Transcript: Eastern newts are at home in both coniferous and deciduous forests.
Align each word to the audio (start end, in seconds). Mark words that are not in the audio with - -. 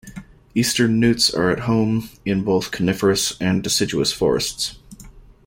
Eastern 0.55 0.99
newts 0.99 1.31
are 1.31 1.51
at 1.51 1.59
home 1.59 2.09
in 2.25 2.43
both 2.43 2.71
coniferous 2.71 3.39
and 3.39 3.61
deciduous 3.61 4.11
forests. 4.11 4.79